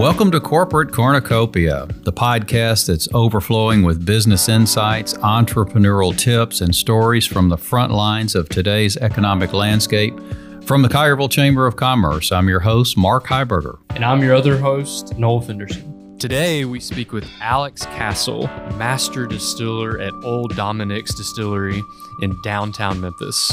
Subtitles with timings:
[0.00, 7.26] Welcome to Corporate Cornucopia, the podcast that's overflowing with business insights, entrepreneurial tips, and stories
[7.26, 10.18] from the front lines of today's economic landscape.
[10.64, 13.76] From the Collierville Chamber of Commerce, I'm your host, Mark Heiberger.
[13.90, 16.16] And I'm your other host, Noel Fenderson.
[16.18, 18.46] Today, we speak with Alex Castle,
[18.78, 21.82] master distiller at Old Dominick's Distillery
[22.22, 23.52] in downtown Memphis.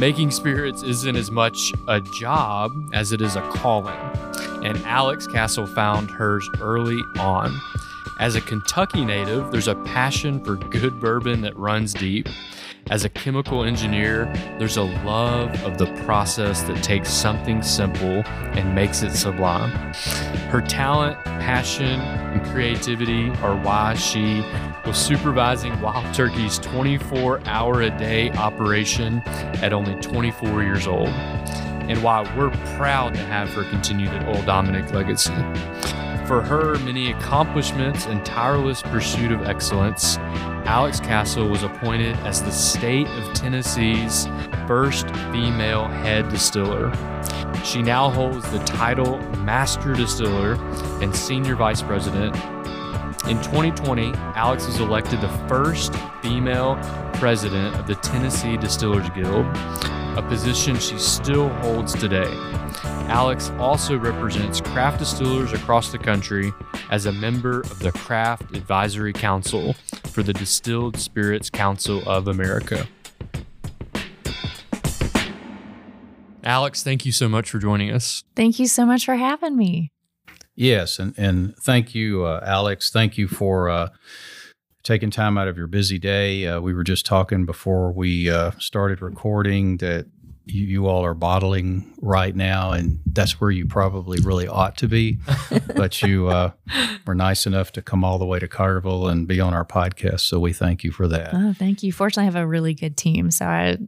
[0.00, 3.94] Making spirits isn't as much a job as it is a calling,
[4.64, 7.56] and Alex Castle found hers early on.
[8.18, 12.28] As a Kentucky native, there's a passion for good bourbon that runs deep.
[12.90, 14.26] As a chemical engineer,
[14.58, 19.70] there's a love of the process that takes something simple and makes it sublime.
[20.50, 24.44] Her talent, passion, and creativity are why she
[24.86, 29.22] was supervising Wild Turkey's 24 hour a day operation
[29.62, 31.08] at only 24 years old,
[31.88, 35.34] and why we're proud to have her continue the Old Dominick legacy.
[36.26, 40.16] For her many accomplishments and tireless pursuit of excellence,
[40.66, 44.26] Alex Castle was appointed as the state of Tennessee's
[44.66, 46.90] first female head distiller.
[47.62, 50.54] She now holds the title Master Distiller
[51.02, 52.34] and Senior Vice President.
[53.26, 56.76] In 2020, Alex was elected the first female
[57.14, 59.44] president of the Tennessee Distillers Guild,
[60.16, 62.32] a position she still holds today.
[63.08, 66.52] Alex also represents craft distillers across the country
[66.90, 72.86] as a member of the Craft Advisory Council for the Distilled Spirits Council of America.
[76.44, 78.22] Alex, thank you so much for joining us.
[78.36, 79.90] Thank you so much for having me.
[80.54, 82.90] Yes, and, and thank you, uh, Alex.
[82.90, 83.88] Thank you for uh,
[84.84, 86.46] taking time out of your busy day.
[86.46, 90.06] Uh, we were just talking before we uh, started recording that
[90.46, 94.86] you, you, all are bottling right now, and that's where you probably really ought to
[94.86, 95.18] be.
[95.74, 96.50] but you uh,
[97.06, 100.20] were nice enough to come all the way to Collierville and be on our podcast,
[100.20, 101.30] so we thank you for that.
[101.32, 101.92] Oh, thank you.
[101.92, 103.78] Fortunately, I have a really good team, so I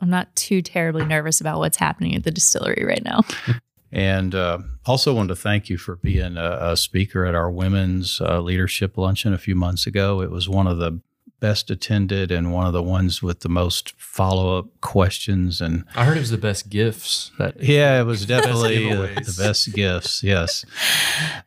[0.00, 3.20] I'm not too terribly nervous about what's happening at the distillery right now.
[3.92, 8.20] And uh, also wanted to thank you for being a, a speaker at our women's
[8.20, 10.22] uh, leadership luncheon a few months ago.
[10.22, 11.00] It was one of the
[11.40, 15.60] best attended and one of the ones with the most follow up questions.
[15.60, 17.32] And I heard it was the best gifts.
[17.38, 20.22] That yeah, it was definitely the best gifts.
[20.22, 20.64] Yes.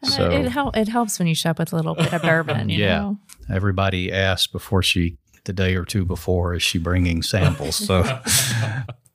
[0.04, 2.70] So it, hel- it helps when you show up with a little bit of bourbon.
[2.70, 3.00] yeah.
[3.00, 3.20] Know?
[3.50, 7.76] Everybody asked before she the day or two before, is she bringing samples?
[7.78, 8.04] So,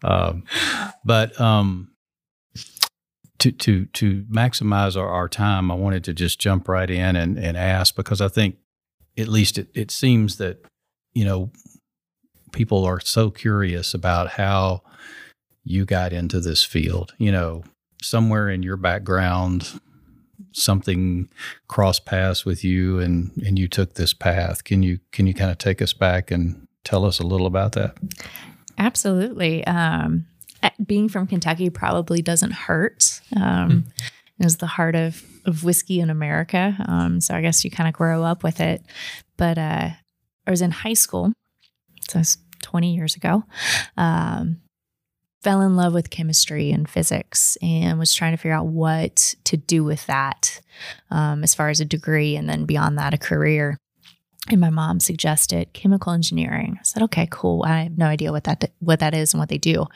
[0.03, 0.45] um,
[1.05, 1.91] but um,
[3.39, 7.39] to to to maximize our, our time, I wanted to just jump right in and,
[7.39, 8.57] and ask because I think
[9.17, 10.65] at least it, it seems that
[11.13, 11.51] you know
[12.53, 14.83] people are so curious about how
[15.65, 17.15] you got into this field.
[17.19, 17.65] You know,
[18.03, 19.81] somewhere in your background,
[20.53, 21.29] something
[21.69, 24.65] crossed paths with you, and and you took this path.
[24.65, 27.73] Can you can you kind of take us back and tell us a little about
[27.73, 27.97] that?
[28.79, 29.67] Absolutely.
[29.67, 30.27] Um,
[30.85, 33.21] being from Kentucky probably doesn't hurt.
[33.37, 33.87] Um, mm.
[34.39, 36.77] It was the heart of, of whiskey in America.
[36.87, 38.83] Um, so I guess you kind of grow up with it.
[39.37, 39.91] But uh,
[40.47, 41.33] I was in high school,
[42.09, 42.23] so
[42.63, 43.45] 20 years ago.
[43.97, 44.61] Um,
[45.43, 49.57] fell in love with chemistry and physics and was trying to figure out what to
[49.57, 50.61] do with that
[51.11, 53.77] um, as far as a degree and then beyond that, a career.
[54.51, 56.77] And my mom suggested chemical engineering.
[56.79, 57.65] I said, "Okay, cool.
[57.67, 59.87] I have no idea what that what that is and what they do."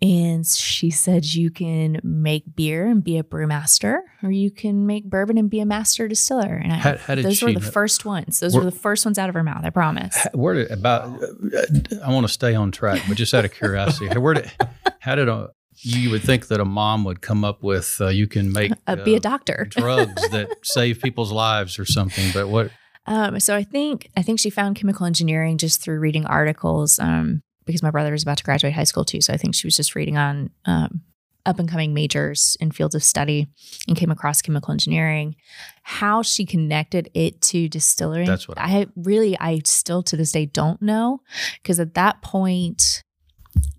[0.00, 5.04] And she said, You can make beer and be a brewmaster, or you can make
[5.04, 6.54] bourbon and be a master distiller.
[6.54, 8.38] And I, how, how those were the first ones.
[8.38, 10.16] Those were the first ones out of her mouth, I promise.
[10.34, 14.16] Where did, about, uh, I want to stay on track, but just out of curiosity,
[14.18, 14.52] where did,
[15.00, 15.48] how did a,
[15.80, 18.96] you would think that a mom would come up with, uh, you can make, uh,
[18.96, 22.70] be a doctor, drugs that save people's lives or something, but what?
[23.08, 26.98] Um, so I think I think she found chemical engineering just through reading articles.
[26.98, 29.20] Um, because my brother was about to graduate high school too.
[29.20, 31.02] So I think she was just reading on um,
[31.44, 33.46] up and coming majors in fields of study
[33.86, 35.36] and came across chemical engineering.
[35.82, 40.46] How she connected it to distillery, that's what I really, I still to this day
[40.46, 41.20] don't know
[41.62, 43.02] because at that point,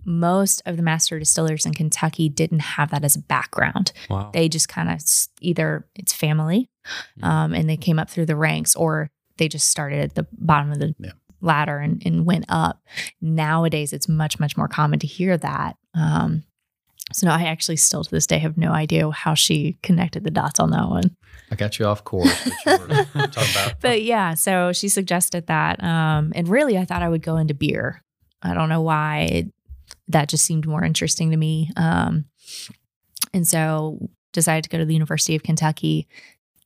[0.05, 3.91] most of the master distillers in Kentucky didn't have that as a background.
[4.09, 4.31] Wow.
[4.33, 5.01] They just kind of
[5.41, 6.69] either it's family
[7.21, 9.09] um, and they came up through the ranks or
[9.39, 12.81] they just started at the bottom of the yeah ladder and, and went up.
[13.21, 15.77] Nowadays, it's much, much more common to hear that.
[15.94, 16.44] Um,
[17.12, 20.31] so no, I actually still to this day have no idea how she connected the
[20.31, 21.15] dots on that one.
[21.51, 22.50] I got you off course.
[22.65, 23.07] But,
[23.81, 27.56] but yeah, so she suggested that, um, and really, I thought I would go into
[27.56, 28.03] beer.
[28.44, 29.47] I don't know why it,
[30.09, 31.71] that just seemed more interesting to me.
[31.75, 32.25] Um,
[33.33, 36.07] and so decided to go to the University of Kentucky,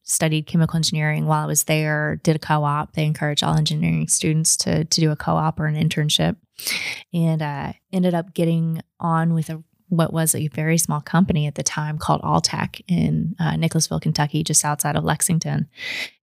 [0.03, 2.93] studied chemical engineering while I was there, did a co op.
[2.93, 6.35] They encourage all engineering students to, to do a co op or an internship,
[7.13, 11.55] and uh, ended up getting on with a what was a very small company at
[11.55, 15.69] the time called Alltech in uh, Nicholasville, Kentucky, just outside of Lexington.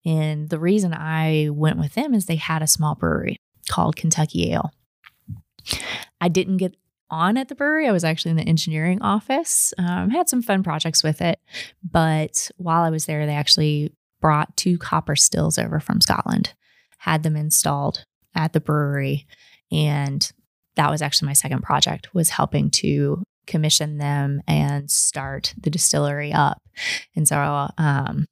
[0.04, 3.36] And the reason I went with them is they had a small brewery
[3.68, 4.72] called Kentucky Ale.
[6.20, 6.74] I didn't get
[7.10, 7.88] on at the brewery.
[7.88, 9.74] I was actually in the engineering office.
[9.78, 11.38] Um, had some fun projects with it,
[11.82, 16.54] but while I was there, they actually brought two copper stills over from Scotland,
[16.98, 18.04] had them installed
[18.34, 19.26] at the brewery,
[19.72, 20.30] and
[20.76, 26.32] that was actually my second project was helping to commission them and start the distillery
[26.32, 26.62] up.
[27.16, 28.26] And so um,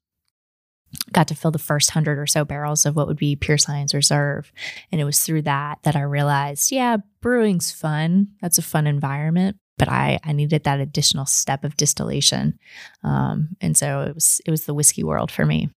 [1.13, 3.95] got to fill the first hundred or so barrels of what would be Pearse Lyons
[3.95, 4.53] Reserve.
[4.91, 8.29] And it was through that that I realized, yeah, brewing's fun.
[8.41, 9.57] That's a fun environment.
[9.77, 12.59] But I, I needed that additional step of distillation.
[13.05, 15.71] Um, and so it was it was the whiskey world for me.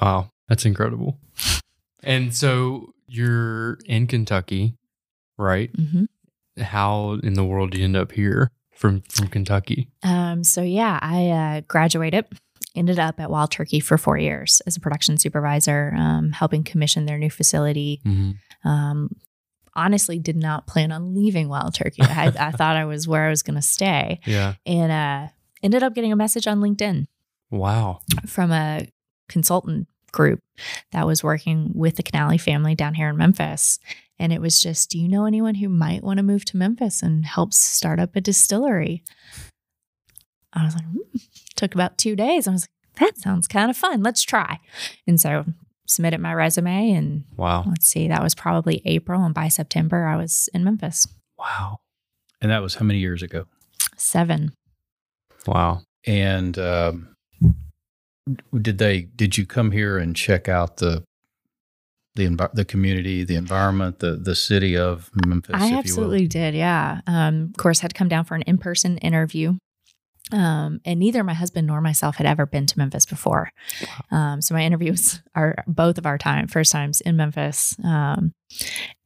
[0.00, 1.18] Wow, that's incredible.
[2.02, 4.76] And so you're in Kentucky,
[5.38, 5.72] right?
[5.72, 6.62] Mm-hmm.
[6.62, 9.88] How in the world do you end up here from from Kentucky?
[10.02, 12.26] Um, so yeah, I uh, graduated
[12.74, 17.06] ended up at Wild Turkey for four years as a production supervisor, um, helping commission
[17.06, 18.00] their new facility.
[18.06, 18.68] Mm-hmm.
[18.68, 19.10] Um,
[19.74, 22.02] honestly, did not plan on leaving Wild Turkey.
[22.02, 24.54] I, I thought I was where I was going to stay, Yeah.
[24.66, 25.28] and uh,
[25.62, 27.06] ended up getting a message on LinkedIn
[27.50, 28.00] Wow.
[28.26, 28.86] from a
[29.28, 30.40] consultant group
[30.92, 33.78] that was working with the Canale family down here in Memphis.
[34.18, 37.02] And it was just, do you know anyone who might want to move to Memphis
[37.02, 39.02] and help start up a distillery?
[40.52, 40.98] I was like, hmm.
[41.60, 42.48] Took about two days.
[42.48, 42.70] I was like,
[43.00, 44.02] that sounds kind of fun.
[44.02, 44.58] Let's try.
[45.06, 45.44] And so
[45.86, 47.64] submitted my resume and Wow.
[47.68, 49.22] let's see, that was probably April.
[49.24, 51.06] And by September, I was in Memphis.
[51.38, 51.78] Wow.
[52.40, 53.46] And that was how many years ago?
[53.96, 54.52] Seven.
[55.46, 55.82] Wow.
[56.06, 57.08] And um,
[58.60, 59.02] did they?
[59.02, 61.02] Did you come here and check out the
[62.14, 65.56] the envi- the community, the environment, the the city of Memphis?
[65.58, 66.54] I if absolutely did.
[66.54, 67.00] Yeah.
[67.06, 69.56] Um, of course, had to come down for an in person interview.
[70.32, 73.52] Um, and neither my husband nor myself had ever been to Memphis before.
[74.10, 77.76] Um, so my interviews are both of our time first times in Memphis.
[77.84, 78.34] Um,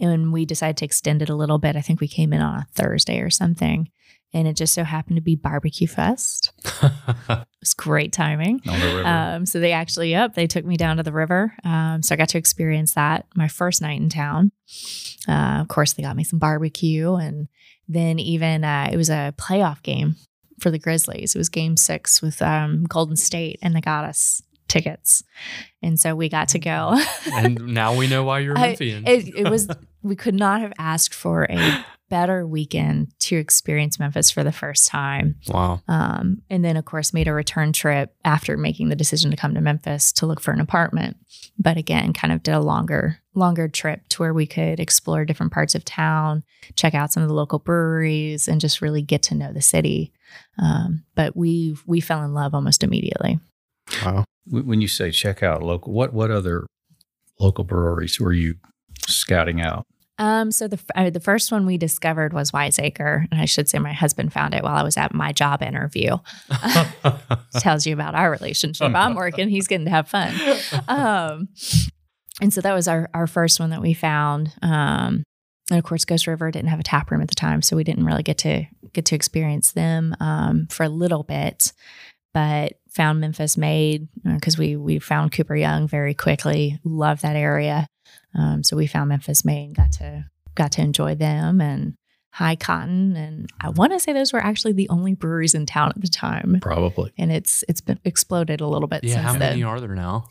[0.01, 1.77] and we decided to extend it a little bit.
[1.77, 3.91] I think we came in on a Thursday or something,
[4.33, 6.53] and it just so happened to be barbecue fest.
[7.27, 8.61] It was great timing.
[8.63, 9.09] you were on the.
[9.09, 11.55] Um, so they actually, yep, they took me down to the river.
[11.65, 14.53] Um, so I got to experience that my first night in town.
[15.27, 17.49] Uh, of course, they got me some barbecue, and
[17.89, 20.17] then even uh, it was a playoff game
[20.61, 21.35] for the Grizzlies.
[21.35, 25.23] It was Game Six with um, Golden State, and they got us tickets,
[25.83, 26.99] and so we got to go.
[27.33, 29.07] and now we know why you're a I- Memphian.
[29.07, 29.69] it, it was
[30.03, 34.87] we could not have asked for a better weekend to experience Memphis for the first
[34.87, 35.37] time.
[35.49, 35.81] wow.
[35.89, 39.55] Um, and then, of course, made a return trip after making the decision to come
[39.55, 41.17] to Memphis to look for an apartment.
[41.59, 45.53] But again, kind of did a longer, longer trip to where we could explore different
[45.53, 46.45] parts of town,
[46.77, 50.13] check out some of the local breweries, and just really get to know the city.
[50.63, 53.39] Um, but we we fell in love almost immediately.
[54.05, 54.25] Wow.
[54.47, 56.67] When when you say check out local, what what other
[57.41, 58.57] local breweries were you
[59.07, 59.85] scouting out?
[60.19, 63.79] Um, so the uh, the first one we discovered was Wiseacre, and I should say
[63.81, 66.19] my husband found it while I was at my job interview.
[67.59, 68.95] tells you about our relationship.
[68.95, 70.35] I'm working, he's getting to have fun.
[70.87, 71.49] Um,
[72.41, 74.53] and so that was our, our first one that we found.
[74.63, 75.25] Um,
[75.71, 77.85] and of course, Ghost River didn't have a tap room at the time, so we
[77.85, 81.73] didn't really get to get to experience them um, for a little bit.
[82.33, 86.81] But found Memphis Made because we we found Cooper Young very quickly.
[86.85, 87.87] Love that area,
[88.35, 89.67] um, so we found Memphis Made.
[89.67, 91.95] and Got to got to enjoy them and
[92.33, 95.91] High Cotton, and I want to say those were actually the only breweries in town
[95.95, 96.59] at the time.
[96.61, 97.13] Probably.
[97.17, 99.15] And it's it's been exploded a little bit yeah.
[99.15, 99.41] since How then.
[99.41, 100.27] many are there now?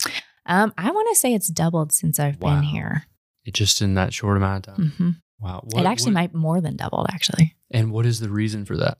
[0.45, 2.55] Um, I want to say it's doubled since I've Wow.
[2.55, 3.05] been here.
[3.45, 4.89] It just in that short amount of time.
[4.97, 5.09] hmm
[5.43, 5.65] Wow.
[5.75, 7.55] it actually what- might more than doubled, actually.
[7.71, 8.97] And what is the reason for that?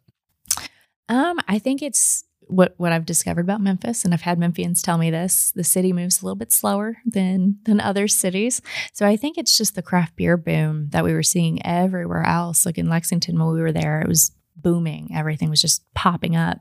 [1.09, 4.97] Um, I think it's what what I've discovered about Memphis, and I've had Memphians tell
[4.97, 8.61] me this: the city moves a little bit slower than than other cities.
[8.93, 12.65] So I think it's just the craft beer boom that we were seeing everywhere else.
[12.65, 15.11] Like in Lexington, when we were there, it was booming.
[15.13, 16.59] Everything was just popping up,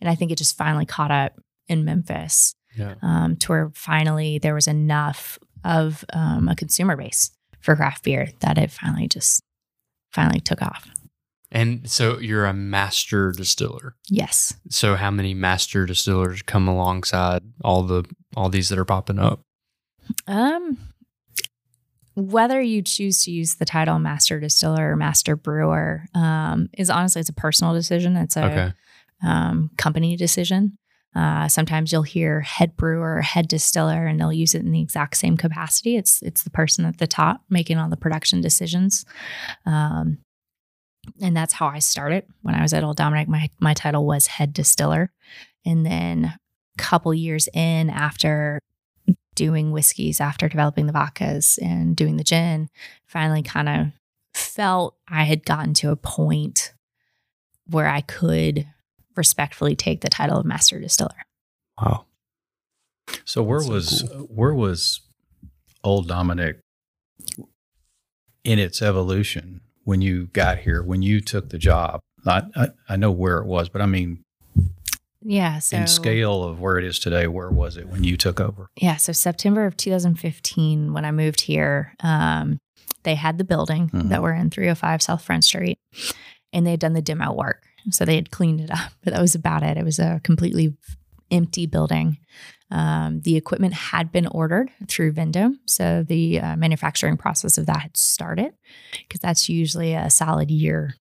[0.00, 2.54] and I think it just finally caught up in Memphis.
[2.76, 2.96] Yeah.
[3.02, 7.30] um, to where finally there was enough of um, a consumer base
[7.64, 9.40] for craft beer that it finally just
[10.12, 10.86] finally took off.
[11.50, 13.94] And so you're a master distiller.
[14.08, 14.54] Yes.
[14.70, 18.04] So how many master distillers come alongside all the
[18.36, 19.40] all these that are popping up?
[20.26, 20.76] Um,
[22.14, 27.20] whether you choose to use the title master distiller or master brewer um, is honestly
[27.20, 28.16] it's a personal decision.
[28.16, 28.72] It's a Okay.
[29.24, 30.76] um, company decision.
[31.14, 35.16] Uh, sometimes you'll hear head brewer, head distiller, and they'll use it in the exact
[35.16, 35.96] same capacity.
[35.96, 39.04] It's it's the person at the top making all the production decisions,
[39.64, 40.18] um,
[41.20, 42.24] and that's how I started.
[42.42, 43.28] When I was at Old Dominick.
[43.28, 45.12] my my title was head distiller,
[45.64, 48.58] and then a couple years in after
[49.34, 52.68] doing whiskeys, after developing the vodkas and doing the gin,
[53.06, 53.86] finally kind of
[54.32, 56.72] felt I had gotten to a point
[57.66, 58.66] where I could
[59.16, 61.22] respectfully take the title of master distiller.
[61.80, 62.04] Wow.
[63.24, 65.00] So where That's so was where was
[65.82, 66.60] Old Dominick
[68.44, 70.82] in its evolution when you got here?
[70.82, 72.00] When you took the job?
[72.24, 74.22] Not I, I know where it was, but I mean
[75.22, 75.58] Yeah.
[75.58, 77.26] So in scale of where it is today.
[77.26, 78.68] Where was it when you took over?
[78.76, 78.96] Yeah.
[78.96, 82.58] So September of 2015, when I moved here, um,
[83.02, 84.08] they had the building Mhm.
[84.08, 85.78] that we're in 305 South Front Street,
[86.54, 87.62] and they had done the demo work.
[87.90, 89.76] So they had cleaned it up, but that was about it.
[89.76, 90.76] It was a completely
[91.30, 92.18] empty building.
[92.70, 95.60] Um, the equipment had been ordered through Vendome.
[95.66, 98.54] So the uh, manufacturing process of that had started
[98.98, 100.94] because that's usually a solid year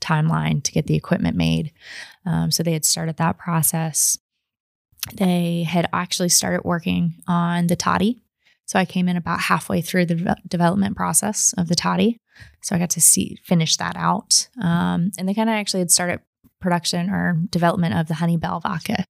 [0.00, 1.72] timeline to get the equipment made.
[2.26, 4.18] Um, so they had started that process.
[5.14, 8.22] They had actually started working on the toddy.
[8.66, 12.18] So I came in about halfway through the de- development process of the toddy.
[12.62, 14.48] So I got to see finish that out.
[14.60, 16.20] Um, and they kind of actually had started
[16.60, 19.04] production or development of the honey bell vodka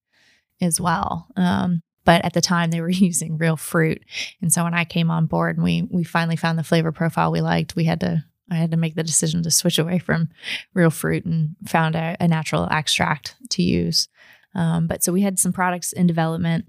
[0.60, 1.28] as well.
[1.36, 4.02] Um, but at the time they were using real fruit.
[4.40, 7.30] And so when I came on board and we we finally found the flavor profile
[7.30, 10.28] we liked, we had to I had to make the decision to switch away from
[10.74, 14.08] real fruit and found a, a natural extract to use.
[14.54, 16.66] Um, but so we had some products in development.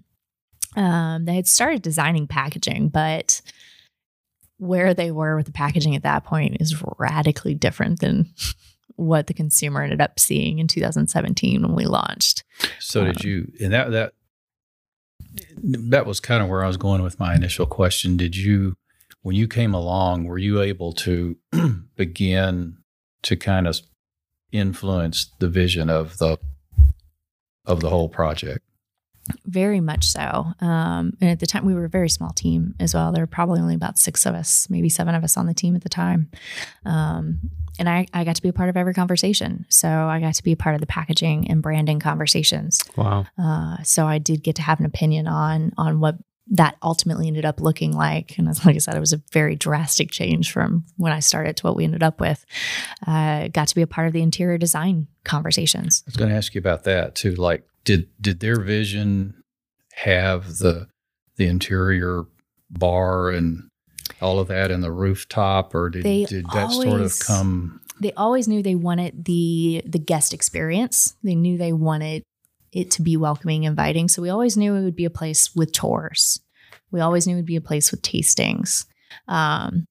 [0.75, 3.41] Um, they had started designing packaging, but
[4.57, 8.33] where they were with the packaging at that point is radically different than
[8.95, 12.43] what the consumer ended up seeing in 2017 when we launched.
[12.79, 13.51] So did you?
[13.59, 14.13] And that that
[15.57, 18.17] that was kind of where I was going with my initial question.
[18.17, 18.75] Did you,
[19.21, 21.37] when you came along, were you able to
[21.95, 22.77] begin
[23.23, 23.79] to kind of
[24.51, 26.37] influence the vision of the
[27.65, 28.62] of the whole project?
[29.45, 30.47] Very much so.
[30.59, 33.11] Um, and at the time, we were a very small team as well.
[33.11, 35.75] There were probably only about six of us, maybe seven of us on the team
[35.75, 36.29] at the time.
[36.85, 37.39] Um,
[37.79, 39.65] and I, I got to be a part of every conversation.
[39.69, 42.83] So I got to be a part of the packaging and branding conversations.
[42.95, 43.25] Wow.
[43.37, 46.17] Uh, so I did get to have an opinion on on what
[46.51, 48.37] that ultimately ended up looking like.
[48.37, 51.57] And as like I said, it was a very drastic change from when I started
[51.57, 52.45] to what we ended up with.
[53.07, 56.03] Uh, got to be a part of the interior design conversations.
[56.05, 57.35] I was going to ask you about that too.
[57.35, 59.43] Like, did did their vision
[59.93, 60.87] have the
[61.37, 62.23] the interior
[62.69, 63.69] bar and
[64.21, 67.81] all of that and the rooftop, or did They did that sort of come?
[67.99, 71.15] They always knew they wanted the the guest experience.
[71.23, 72.23] They knew they wanted
[72.71, 74.07] it to be welcoming, inviting.
[74.07, 76.39] So we always knew it would be a place with tours.
[76.91, 78.85] We always knew it would be a place with tastings.
[79.27, 79.85] Um,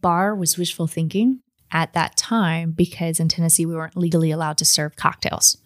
[0.00, 4.64] bar was wishful thinking at that time because in Tennessee we weren't legally allowed to
[4.64, 5.58] serve cocktails.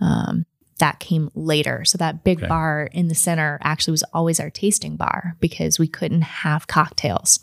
[0.00, 0.44] Um,
[0.78, 1.84] that came later.
[1.84, 2.46] So that big Okay.
[2.48, 7.38] bar in the center actually was always our tasting bar because we couldn't have cocktails.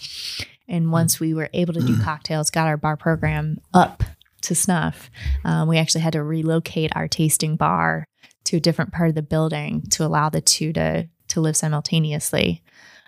[0.68, 4.04] And once we were able to do cocktails, got our bar program up
[4.42, 5.10] to snuff,
[5.44, 8.06] um, we actually had to relocate our tasting bar
[8.46, 12.63] to a different part of the building to allow the two to to live simultaneously.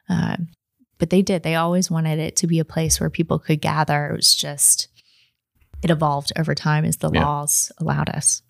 [0.10, 0.48] Um,
[0.98, 1.43] but they did.
[1.43, 4.07] They always wanted it to be a place where people could gather.
[4.07, 4.88] It was just
[5.84, 7.24] it evolved over time as the Yeah.
[7.24, 8.41] laws allowed us.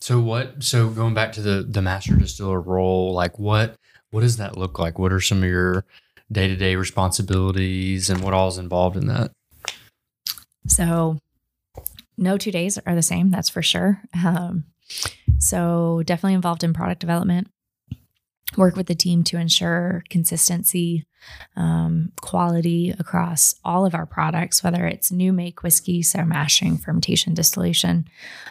[0.00, 0.62] So what?
[0.62, 3.76] So going back to the the master distiller role, like what
[4.10, 4.98] what does that look like?
[4.98, 5.84] What are some of your
[6.30, 9.32] day to day responsibilities, and what all is involved in that?
[10.66, 11.18] So,
[12.16, 14.02] no two days are the same, that's for sure.
[14.24, 14.64] Um,
[15.38, 17.48] so, definitely involved in product development,
[18.56, 21.06] work with the team to ensure consistency,
[21.56, 27.34] um, quality across all of our products, whether it's new make whiskey, so mashing, fermentation,
[27.34, 28.06] distillation,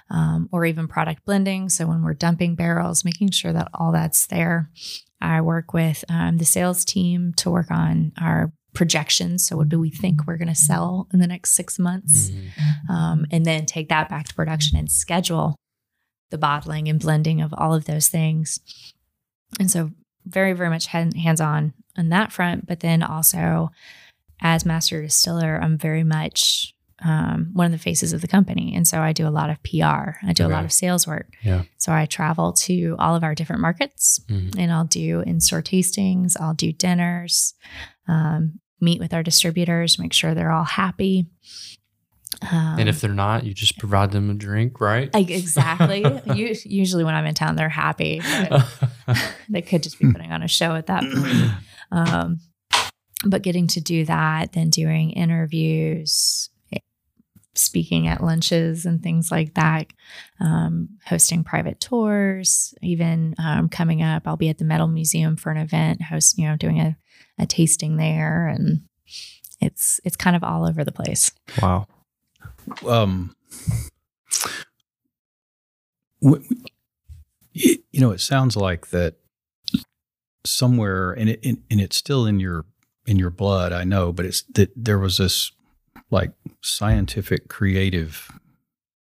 [0.10, 1.70] um, or even product blending.
[1.70, 4.70] So, when we're dumping barrels, making sure that all that's there.
[5.22, 9.46] I work with um, the sales team to work on our projections.
[9.46, 12.30] So, what do we think we're going to sell in the next six months?
[12.90, 15.56] Um, and then take that back to production and schedule
[16.30, 18.60] the bottling and blending of all of those things.
[19.60, 19.92] And so,
[20.26, 22.68] very, very much hands on on that front.
[22.68, 23.72] But then also,
[24.42, 28.74] as master distiller, I'm very much um, one of the faces of the company.
[28.76, 31.28] And so, I do a lot of PR, I do a lot of sales work.
[31.42, 31.64] Yeah.
[31.78, 34.56] So, I travel to all of our different markets Mhm.
[34.58, 37.54] and I'll do in store tastings, I'll do dinners,
[38.08, 41.28] um, meet with our distributors, make sure they're all happy.
[42.44, 45.12] Um, and if they're not, you just provide them a drink, right?
[45.14, 46.06] like, exactly.
[46.36, 48.22] U- Usually, when I'm in town, they're happy.
[49.14, 51.52] But they could just be putting on a show at that point.
[51.92, 52.42] Um,
[53.26, 56.52] but getting to do that, then doing interviews,
[57.60, 59.88] speaking at lunches and things like that,
[60.40, 65.52] um, hosting private tours, even um, coming up, I'll be at the Metal Museum for
[65.52, 66.98] an event, host, you know, doing a,
[67.38, 68.82] a tasting there, and
[69.60, 71.32] it's it's kind of all over the place.
[71.62, 71.86] wow.
[72.88, 73.36] um,
[76.22, 76.44] w-
[77.60, 79.16] w- y- you know, it sounds like that
[80.46, 82.66] somewhere, and it and, and it's still in your
[83.06, 83.74] in your blood.
[83.74, 85.52] I know, but it's that there was this
[86.12, 88.32] like scientific, creative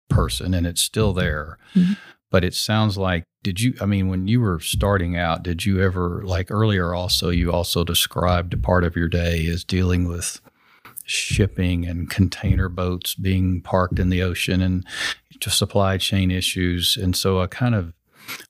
[0.10, 1.58] person, and it's still there.
[1.76, 1.98] Mhm.
[2.32, 3.76] But it sounds like did you?
[3.80, 6.94] I mean, when you were starting out, did you ever like earlier?
[6.96, 10.42] Also, you also described a part of your day as dealing with
[11.06, 14.84] shipping and container boats being parked in the ocean and
[15.40, 16.98] just supply chain issues.
[16.98, 17.94] And so I kind of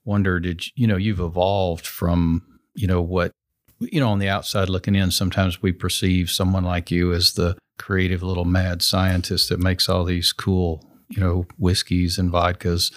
[0.03, 3.31] wonder, did you, know, you've evolved from, you know, what,
[3.79, 7.57] you know, on the outside looking in, sometimes we perceive someone like you as the
[7.77, 12.93] creative little mad scientist that makes all these cool, you know, whiskeys and vodkas.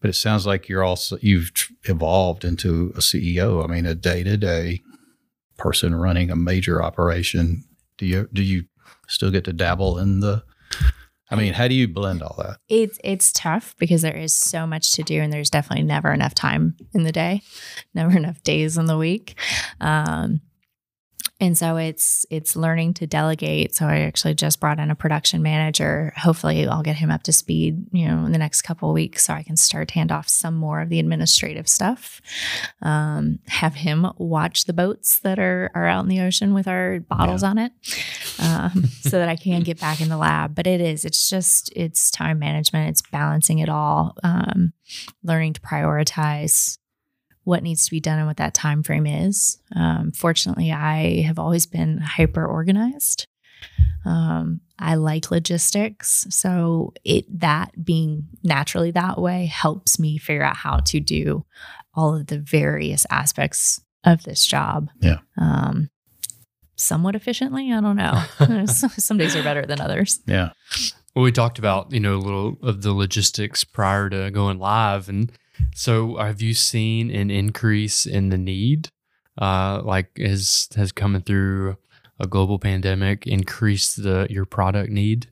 [0.00, 1.50] But it sounds like you're also, you've
[1.84, 3.62] evolved into a CEO.
[3.62, 4.82] I mean, a day to day
[5.58, 7.64] person running a major operation.
[7.98, 8.64] Do you, do you
[9.08, 10.42] still get to dabble in the
[11.30, 12.58] I mean, how do you blend all that?
[12.68, 16.34] It's it's tough because there is so much to do, and there's definitely never enough
[16.34, 17.42] time in the day,
[17.94, 19.38] never enough days in the week,
[19.80, 20.40] um,
[21.38, 23.74] and so it's it's learning to delegate.
[23.74, 26.14] So I actually just brought in a production manager.
[26.16, 29.24] Hopefully, I'll get him up to speed, you know, in the next couple of weeks,
[29.24, 32.22] so I can start to hand off some more of the administrative stuff.
[32.80, 37.00] Um, have him watch the boats that are are out in the ocean with our
[37.00, 37.72] bottles on it,
[38.38, 40.54] um, so that I can get back in the lab.
[40.54, 44.72] But it is, it's just, it's time management, it's balancing it all, um,
[45.22, 46.78] learning to prioritize
[47.46, 49.58] what needs to be done and what that time frame is.
[49.74, 53.28] Um, fortunately, I have always been hyper organized.
[54.04, 60.56] Um, I like logistics, so it that being naturally that way helps me figure out
[60.56, 61.46] how to do
[61.94, 64.90] all of the various aspects of this job.
[65.00, 65.18] Yeah.
[65.38, 65.88] Um,
[66.74, 67.72] somewhat efficiently.
[67.72, 68.24] I don't know.
[68.66, 70.18] Some days are better than others.
[70.26, 70.50] Yeah.
[71.14, 75.08] Well, we talked about you know a little of the logistics prior to going live,
[75.08, 75.30] and
[75.74, 78.90] so have you seen an increase in the need?
[79.38, 81.76] Uh, like has has coming through
[82.18, 85.28] a global pandemic increased the your product need?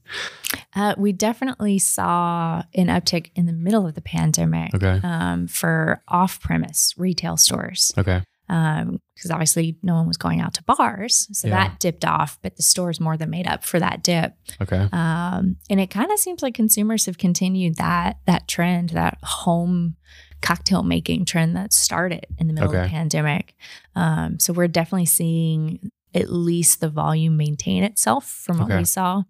[0.77, 6.03] Uh, we definitely saw an uptick in the middle of the pandemic Okay, um, for
[6.09, 7.93] off premise retail stores.
[7.97, 11.29] okay, because obviously no one was going out to bars.
[11.33, 11.55] So Yeah.
[11.69, 14.35] that dipped off, but the stores more than made up for that dip.
[14.61, 14.89] okay.
[14.93, 19.97] Um, and it kind of seems like consumers have continued that that trend, that home
[20.43, 23.55] cocktail making trend that started in the middle of the pandemic.
[23.95, 28.77] Um, so we're definitely seeing at least the volume maintain itself from what Okay.
[28.79, 29.23] we saw.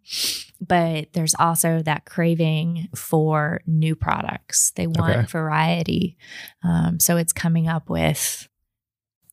[0.61, 4.72] But there's also that craving for new products.
[4.77, 5.27] They want Okay.
[5.27, 6.16] variety.
[6.62, 8.48] Um, so it's coming up with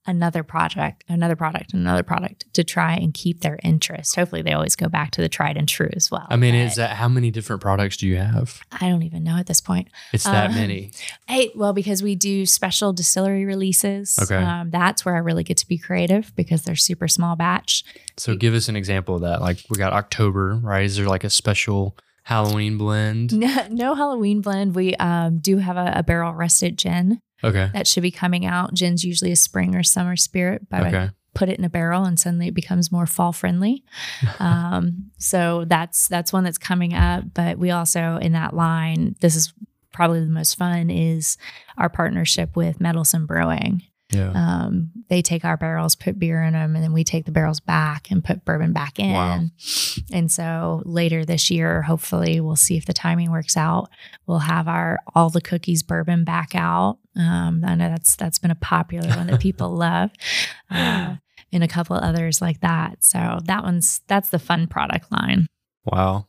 [0.05, 4.15] another project, another product, another product to try and keep their interest.
[4.15, 6.25] Hopefully, they always go back to the tried and true as well.
[6.29, 8.61] I mean, is that how many different products do you have?
[8.71, 9.89] I don't even know at this point.
[10.13, 10.91] It's that Uh, many.
[11.27, 14.17] Hey, well, because we do special distillery releases.
[14.21, 14.35] Okay.
[14.43, 17.83] um, that's where I really get to be creative because they're super small batch.
[18.17, 19.41] So give us an example of that.
[19.41, 20.83] Like we got October, right?
[20.85, 23.31] Is there like a special Halloween blend?
[23.41, 24.75] No, no Halloween blend.
[24.75, 27.69] We um, do have a, a barrel rested gin Okay.
[27.73, 28.73] that should be coming out.
[28.73, 32.19] Gin's usually a spring or summer spirit, but I put it in a barrel and
[32.19, 33.83] suddenly it becomes more fall friendly.
[34.39, 37.25] um, so that's that's one that's coming up.
[37.33, 39.53] But we also in that line, this is
[39.91, 41.37] probably the most fun is
[41.77, 43.83] our partnership with Meddlesome Brewing.
[44.11, 44.31] Yeah.
[44.35, 47.61] Um, they take our barrels, put beer in them, and then we take the barrels
[47.61, 49.13] back and put bourbon back in.
[49.13, 49.45] Wow.
[50.11, 53.89] And so later this year, hopefully, we'll see if the timing works out.
[54.27, 56.97] We'll have our all the cookies bourbon back out.
[57.15, 60.11] Um, I know that's that's been a popular one that people love,
[60.69, 61.15] uh,
[61.51, 63.03] and a couple others like that.
[63.03, 65.47] So that one's that's the fun product line.
[65.85, 66.27] Wow.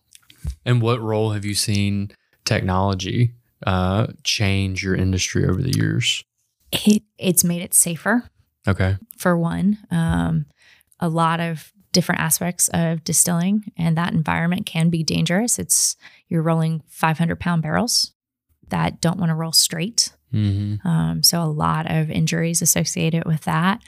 [0.64, 2.10] And what role have you seen
[2.44, 6.24] technology uh, change your industry over the years?
[6.72, 8.24] It it's made it safer.
[8.66, 8.96] Okay.
[9.18, 9.78] for one.
[9.90, 10.46] Um,
[11.00, 15.58] a lot of different aspects of distilling, and that environment can be dangerous.
[15.58, 15.96] It's
[16.28, 18.12] you're rolling 500 pound barrels
[18.68, 20.12] that don't want to roll straight.
[20.32, 20.86] Mm-hmm.
[20.86, 23.80] Um, so, a lot of injuries associated with that.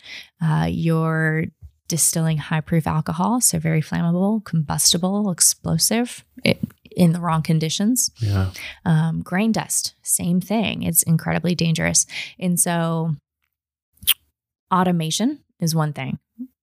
[0.42, 1.44] Uh, you're
[1.88, 6.24] distilling high proof alcohol, so very flammable, combustible, explosive.
[6.44, 6.58] It,
[6.96, 8.10] in the wrong conditions.
[8.20, 8.50] Yeah.
[8.84, 10.82] Um, grain dust, same thing.
[10.82, 12.06] It's incredibly dangerous.
[12.38, 13.14] And so,
[14.72, 16.18] automation is one thing.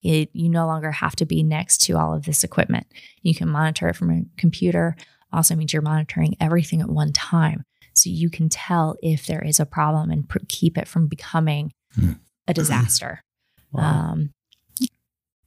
[0.03, 2.87] It, you no longer have to be next to all of this equipment.
[3.23, 4.97] You can monitor it from a computer.
[5.33, 9.59] Also means you're monitoring everything at one time, so you can tell if there is
[9.61, 12.13] a problem and pr- keep it from becoming Hmm.
[12.49, 13.21] a disaster.
[13.73, 14.13] Wow.
[14.13, 14.31] Um,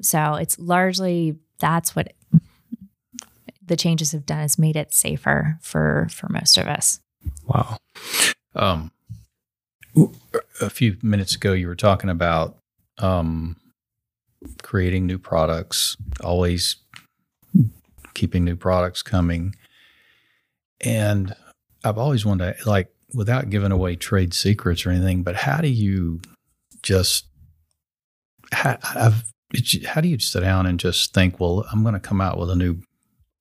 [0.01, 2.11] so it's largely that's what
[3.65, 6.99] the changes have done is made it safer for for most of us.
[7.45, 7.77] wow.
[8.53, 8.91] Um,
[10.59, 12.57] a few minutes ago, you were talking about
[12.97, 13.55] um,
[14.61, 16.75] creating new products, always
[18.13, 19.55] keeping new products coming.
[20.81, 21.33] And
[21.83, 26.21] I've always wondered, like, without giving away trade secrets or anything, but how do you
[26.83, 27.25] just,
[28.51, 32.37] how, how do you sit down and just think, well, I'm going to come out
[32.37, 32.79] with a new,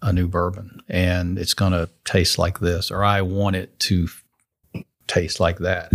[0.02, 4.08] a new bourbon and it's going to taste like this, or I want it to
[5.06, 5.92] taste like that.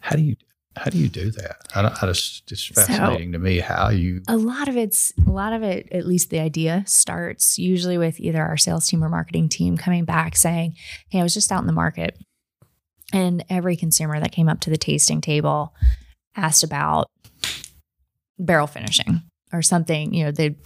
[0.00, 0.36] How do you
[0.78, 1.56] how do you do that?
[1.74, 5.12] I, don't, I just it's So- fascinating to me how you A lot of it's
[5.26, 9.02] a lot of it, at least the idea starts usually with either our sales team
[9.04, 10.74] or marketing team coming back saying,
[11.10, 12.18] Hey, I was just out in the market.
[13.12, 15.74] And every consumer that came up to the tasting table
[16.36, 17.06] asked about
[18.38, 20.12] barrel finishing or something.
[20.12, 20.56] You know, they they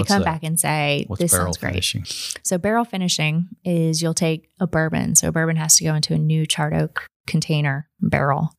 [0.00, 0.24] What's come that?
[0.24, 1.70] back and say, what's This barrel sounds great.
[1.70, 2.04] finishing?
[2.42, 5.14] So barrel finishing is you'll take a bourbon.
[5.14, 8.50] So bourbon has to go into a new charred oak container barrel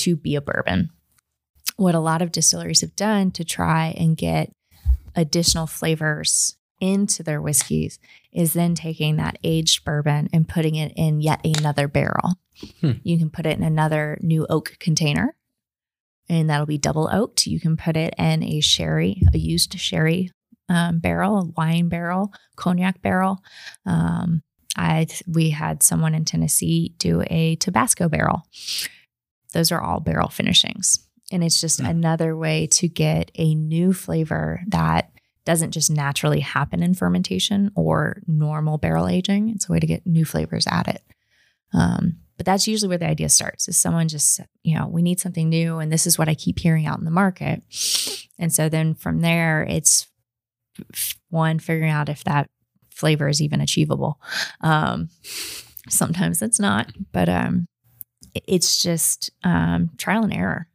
[0.00, 0.90] to be a bourbon.
[1.76, 4.52] What a lot of distilleries have done to try and get
[5.14, 7.98] additional flavors into their whiskeys
[8.32, 12.34] is then taking that aged bourbon and putting it in yet another barrel.
[12.80, 12.92] Hmm.
[13.02, 15.34] You can put it in another new oak container
[16.28, 17.46] and that'll be double oaked.
[17.46, 20.30] You can put it in a sherry, a used sherry
[20.68, 23.42] um, barrel, a wine barrel, cognac barrel.
[23.84, 24.42] Um,
[24.76, 28.42] I we had someone in Tennessee do a Tabasco barrel.
[29.52, 31.00] Those are all barrel finishings,
[31.32, 31.86] and it's just Hmm.
[31.86, 35.10] another way to get a new flavor that
[35.44, 39.48] doesn't just naturally happen in fermentation or normal barrel aging.
[39.50, 41.02] It's a way to get new flavors at it.
[41.72, 45.20] Um, but that's usually where the idea starts is someone just you know we need
[45.20, 47.62] something new and this is what i keep hearing out in the market
[48.38, 50.06] and so then from there it's
[51.28, 52.48] one figuring out if that
[52.90, 54.18] flavor is even achievable
[54.62, 55.10] um,
[55.88, 57.66] sometimes it's not but um,
[58.46, 60.66] it's just um, trial and error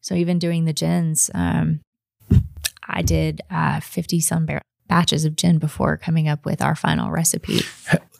[0.00, 1.80] so even doing the gins um,
[2.88, 7.10] i did uh, 50 some bar- batches of gin before coming up with our final
[7.10, 7.60] recipe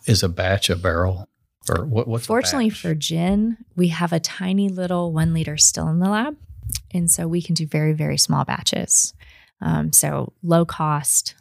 [0.06, 1.26] Is a batch a barrel
[1.68, 2.09] or what?
[2.09, 6.37] What's Fortunately for gin, we have a tiny little one liter still in the lab.
[6.92, 9.12] And so we can do very, very small batches.
[9.61, 11.35] Um, so low cost,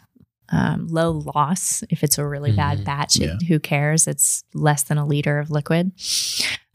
[0.50, 1.84] um, low loss.
[1.90, 2.84] If it's a really bad Mhm.
[2.84, 4.08] batch, it- who cares?
[4.08, 5.94] It's less than a liter of liquid.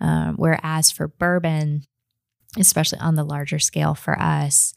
[0.05, 1.85] Um, whereas for bourbon,
[2.59, 4.75] especially on the larger scale for us,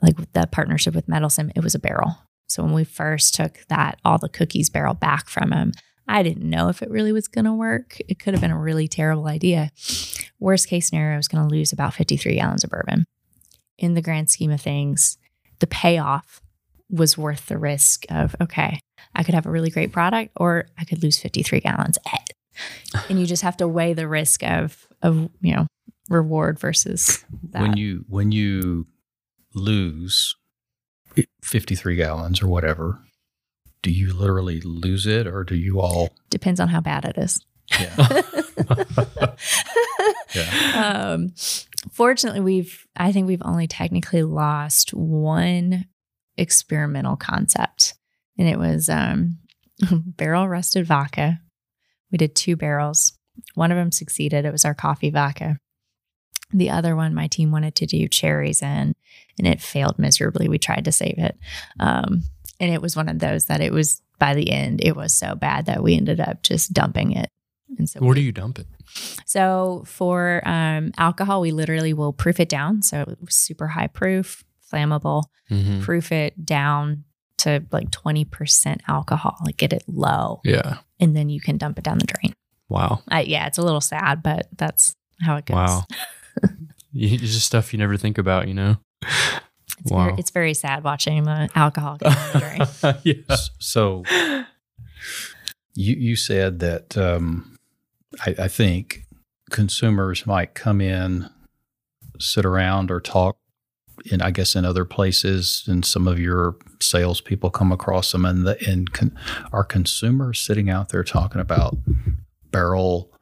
[0.00, 2.18] like with the partnership with Meddlesome, it was a barrel.
[2.46, 5.72] So when we first took that, all the cookies barrel back from him,
[6.06, 7.98] I didn't know if it really was going to work.
[8.08, 9.72] It could have been a really terrible idea.
[10.38, 13.04] Worst case scenario, I was going to lose about 53 gallons of bourbon.
[13.76, 15.18] In the grand scheme of things,
[15.58, 16.40] the payoff
[16.88, 18.78] was worth the risk of, okay,
[19.16, 21.98] I could have a really great product or I could lose 53 gallons.
[23.08, 25.66] And you just have to weigh the risk of, of you know,
[26.08, 27.62] reward versus that.
[27.62, 28.86] when you when you
[29.54, 30.34] lose
[31.42, 33.00] 53 gallons or whatever,
[33.82, 36.10] do you literally lose it or do you all?
[36.28, 37.44] Depends on how bad it is.
[37.78, 38.22] Yeah.
[40.34, 41.12] yeah.
[41.14, 41.32] um,
[41.92, 45.86] fortunately, we've I think we've only technically lost one
[46.36, 47.94] experimental concept,
[48.38, 49.38] and it was um,
[49.92, 51.40] barrel rusted vodka.
[52.10, 53.12] We did two barrels.
[53.54, 54.44] One of them succeeded.
[54.44, 55.58] It was our coffee vodka.
[56.52, 58.94] The other one, my team wanted to do cherries in,
[59.38, 60.48] and it failed miserably.
[60.48, 61.38] We tried to save it,
[61.78, 62.24] um,
[62.58, 65.34] and it was one of those that it was by the end it was so
[65.34, 67.30] bad that we ended up just dumping it.
[67.78, 68.66] And so Where we- do you dump it?
[69.24, 72.82] so for um, alcohol, we literally will proof it down.
[72.82, 74.42] So it was super high proof,
[74.72, 75.24] flammable.
[75.50, 75.82] Mhm.
[75.82, 77.04] Proof it down
[77.38, 80.78] to like twenty percent alcohol, like get it low, Yeah.
[81.00, 82.34] And then you can dump it down the drain.
[82.68, 83.02] Wow.
[83.08, 85.54] I, yeah, it's a little sad, but that's how it goes.
[85.56, 85.84] Wow.
[86.92, 88.76] You- It's just stuff you never think about, you know?
[89.02, 90.06] It's, Wow.
[90.06, 92.96] very, it's very sad watching the alcohol go down the drain.
[93.28, 93.36] yeah.
[93.60, 94.02] So
[95.74, 97.56] you you said that um,
[98.26, 99.04] I, I think
[99.50, 101.30] consumers might come in,
[102.18, 103.36] sit around, or talk
[104.06, 108.46] in I guess in other places, and some of your salespeople come across them, and
[108.46, 109.16] the and con,
[109.52, 111.76] are consumers sitting out there talking about
[112.50, 113.12] barrel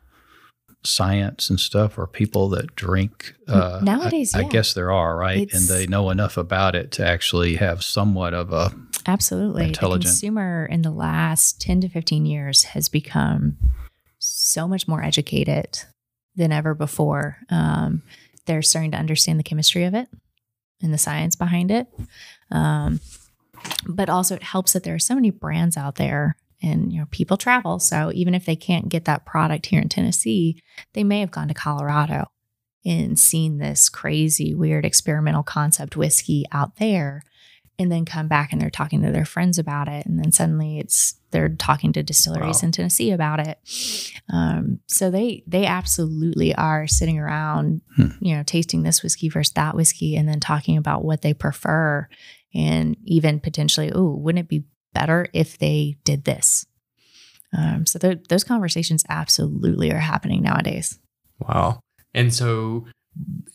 [0.85, 3.35] science and stuff, or people that drink.
[3.47, 4.47] Uh, Nowadays, I, yeah.
[4.47, 7.83] I, guess there are right, it's, and they know enough about it to actually have
[7.83, 8.73] somewhat of a
[9.07, 13.57] absolutely intelligent the consumer in the last ten to fifteen years has become
[14.19, 15.81] so much more educated
[16.37, 17.39] than ever before.
[17.51, 18.03] Um,
[18.47, 20.09] they're starting to understand the chemistry of it
[20.83, 21.87] and the science behind it.
[22.51, 23.01] Um,
[23.87, 27.07] but also, it helps that there are so many brands out there and you know
[27.11, 30.61] people travel so even if they can't get that product here in tennessee
[30.93, 32.27] they may have gone to colorado
[32.85, 37.23] and seen this crazy weird experimental concept whiskey out there
[37.79, 40.79] and then come back and they're talking to their friends about it and then suddenly
[40.79, 42.67] it's they're talking to distilleries wow.
[42.67, 43.59] in tennessee about it
[44.33, 48.09] um, so they they absolutely are sitting around hmm.
[48.21, 52.09] you know tasting this whiskey versus that whiskey and then talking about what they prefer
[52.55, 54.65] and even potentially oh wouldn't it be
[54.95, 56.67] better if they did this
[57.57, 60.99] um, so those conversations absolutely are happening nowadays
[61.41, 61.81] wow
[62.15, 62.87] and so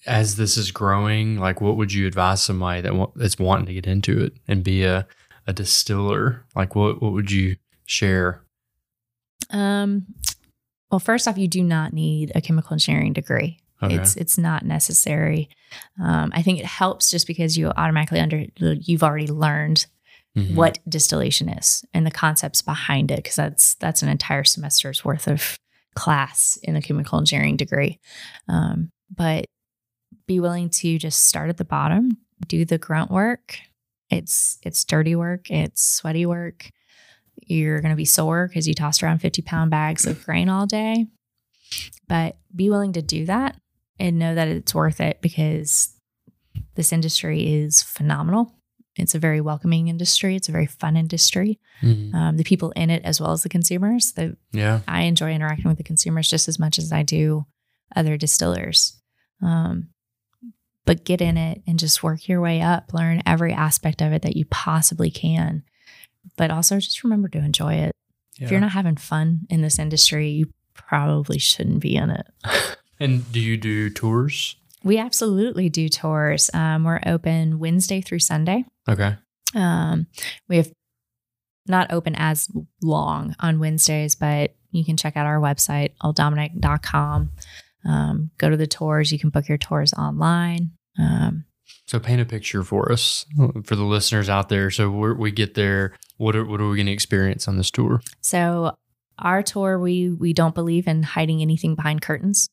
[0.05, 3.87] as this is growing, like what would you advise somebody that that's wanting to get
[3.87, 5.07] into it and be a,
[5.47, 6.45] a distiller?
[6.55, 7.55] Like what what would you
[7.85, 8.43] share?
[9.49, 10.05] Um
[10.91, 13.59] well first off you do not need a chemical engineering degree.
[13.81, 13.95] Okay.
[13.95, 15.49] It's it's not necessary.
[16.01, 19.85] Um, I think it helps just because you automatically under you've already learned
[20.37, 20.55] mm-hmm.
[20.55, 25.27] what distillation is and the concepts behind it because that's that's an entire semester's worth
[25.27, 25.57] of
[25.95, 27.99] class in a chemical engineering degree.
[28.47, 29.45] Um, but
[30.27, 32.17] be willing to just start at the bottom,
[32.47, 33.57] do the grunt work.
[34.09, 36.69] It's it's dirty work, it's sweaty work.
[37.35, 40.65] You're going to be sore because you tossed around 50 pound bags of grain all
[40.65, 41.07] day.
[42.07, 43.55] But be willing to do that
[43.99, 45.93] and know that it's worth it because
[46.75, 48.55] this industry is phenomenal.
[48.95, 50.35] It's a very welcoming industry.
[50.35, 51.59] It's a very fun industry.
[51.81, 52.15] Mm-hmm.
[52.15, 54.11] Um, the people in it, as well as the consumers.
[54.11, 57.45] The, yeah, I enjoy interacting with the consumers just as much as I do
[57.95, 59.01] other distillers.
[59.41, 59.89] Um,
[60.85, 64.21] but get in it and just work your way up, learn every aspect of it
[64.21, 65.63] that you possibly can.
[66.37, 67.91] But also just remember to enjoy it.
[68.37, 68.45] Yeah.
[68.45, 72.25] If you're not having fun in this industry, you probably shouldn't be in it.
[72.99, 74.55] and do you do tours?
[74.83, 76.49] We absolutely do tours.
[76.53, 78.65] Um, we're open Wednesday through Sunday.
[78.89, 79.15] Okay.
[79.55, 80.07] Um,
[80.49, 80.71] we have
[81.67, 82.49] not open as
[82.81, 87.29] long on Wednesdays, but you can check out our website, olddominick.com.
[87.85, 89.11] Um, go to the tours.
[89.11, 90.71] You can book your tours online.
[90.99, 91.45] Um,
[91.85, 93.25] so paint a picture for us,
[93.63, 94.71] for the listeners out there.
[94.71, 95.93] So we get there.
[96.17, 98.01] What are, what are we going to experience on this tour?
[98.21, 98.77] So
[99.19, 102.49] our tour, we we don't believe in hiding anything behind curtains,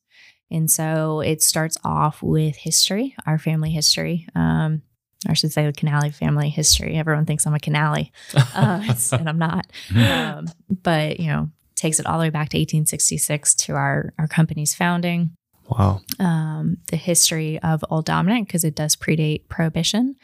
[0.50, 4.26] and so it starts off with history, our family history.
[4.34, 4.82] Um,
[5.28, 6.96] I should say the Canale family history.
[6.96, 9.66] Everyone thinks I'm a Canale, uh, and I'm not.
[9.94, 10.46] Um,
[10.82, 14.74] but you know, takes it all the way back to 1866 to our, our company's
[14.74, 15.32] founding.
[15.70, 16.00] Wow.
[16.18, 20.16] Um, the history of Old Dominick, because it does predate Prohibition.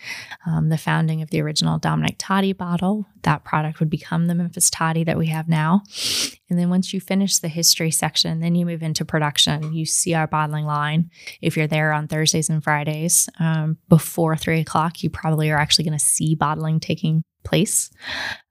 [0.45, 3.07] Um, the founding of the original Dominick Toddy bottle.
[3.23, 5.83] That product would become the Memphis Toddy that we have now.
[6.51, 9.73] And then once you finish the history section, then you move into production.
[9.73, 11.11] You see our bottling line.
[11.41, 15.85] If you're there on Thursdays and Fridays um, before three o'clock, you probably are actually
[15.85, 17.91] going to see bottling taking place.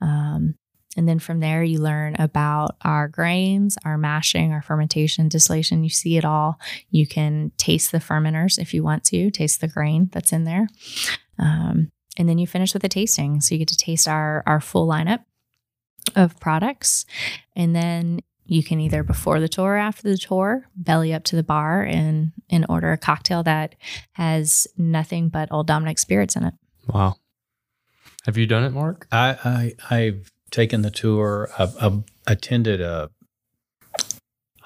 [0.02, 0.56] Um,
[0.96, 5.84] and then from there, you learn about our grains, our mashing, our fermentation, distillation.
[5.84, 6.60] You see it all.
[6.90, 10.68] You can taste the fermenters if you want to, taste the grain that's in there.
[11.38, 13.42] Um, and then you finish with a tasting.
[13.42, 15.26] So you get to taste our, our full lineup
[16.16, 17.06] of products.
[17.56, 21.36] And then you can either before the tour or after the tour belly up to
[21.36, 23.76] the bar and, and order a cocktail that
[24.14, 26.54] has nothing but Old Dominick spirits in it.
[26.88, 27.16] Wow.
[28.26, 29.08] Have you done it, Mark?
[29.12, 31.50] I, I I've taken the tour.
[31.58, 33.10] I've, I've attended a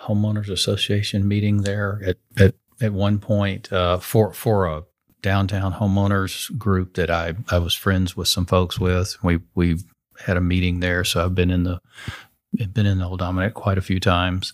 [0.03, 4.83] homeowners association meeting there at at, at one point uh, for for a
[5.21, 9.17] downtown homeowners group that I I was friends with some folks with.
[9.23, 9.77] We we
[10.25, 11.79] had a meeting there, so I've been in the
[12.73, 14.53] been in the Old Dominick quite a few times.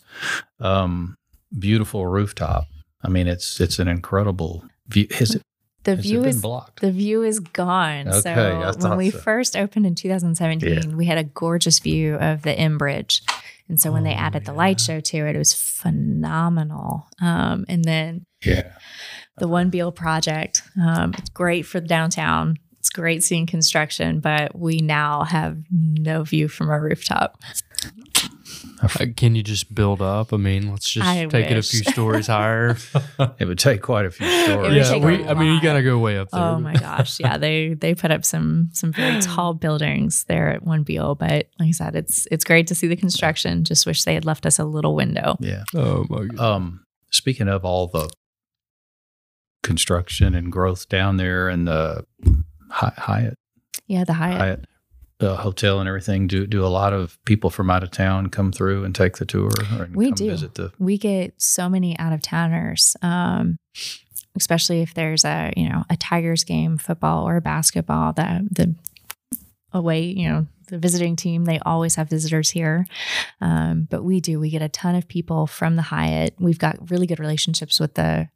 [0.59, 1.15] Um,
[1.57, 2.65] beautiful rooftop.
[3.03, 5.07] I mean, it's it's an incredible view.
[5.19, 5.41] Is it
[5.86, 6.82] the view is blocked.
[6.82, 8.10] The view is gone.
[8.10, 9.19] Okay, so when we so.
[9.19, 10.95] first opened in 2017, yeah.
[10.95, 13.21] we had a gorgeous view of the M Bridge.
[13.69, 14.52] And so when they oh, added yeah.
[14.52, 17.08] the light show to it, it was phenomenal.
[17.21, 18.74] Um, and then yeah,
[19.38, 20.62] the One Beal project.
[20.80, 22.58] Um, it's great for downtown.
[22.80, 27.41] It's great seeing construction, but we now have no view from our rooftop.
[28.81, 30.33] I f- Uh, Can you just build up?
[30.33, 32.75] I mean, let's just I take it a few stories higher.
[33.39, 34.75] it would take quite a few stories.
[34.89, 36.41] yeah, we, I mean, you got to go way up there.
[36.41, 40.63] Oh my gosh, yeah they they put up some some very tall buildings there at
[40.63, 43.63] One Beal, but like I said, it's it's great to see the construction.
[43.63, 45.38] Just wish they had left us a little window.
[45.39, 45.63] yeah.
[45.73, 46.39] Oh my god.
[46.39, 48.09] Um, speaking of all the
[49.63, 52.05] construction and growth down there and the
[52.69, 53.35] Hy- Hyatt,
[53.88, 54.38] Yeah, the Hyatt.
[54.38, 54.65] Hyatt
[55.19, 58.51] uh, hotel and everything, do do a lot of people from out of town come
[58.51, 60.30] through and take the tour or We do.
[60.30, 63.58] visit the we get so many out of towners um,
[64.36, 68.75] especially if there's a you know a tigers game football or basketball that the
[69.71, 72.88] away you know the visiting team they always have visitors here.
[73.39, 76.36] Um, but we do we get a ton of people from the hyatt.
[76.39, 78.30] We've got really good relationships with the